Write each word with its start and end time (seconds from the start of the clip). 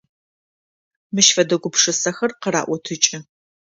Мыщ 1.13 1.27
фэдэ 1.35 1.55
гупшысэхэр 1.61 2.31
къыраӏотыкӏы… 2.41 3.19